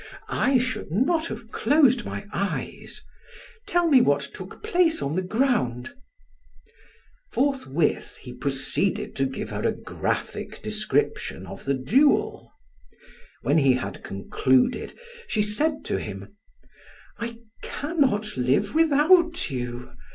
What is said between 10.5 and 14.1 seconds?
description of the duel. When he had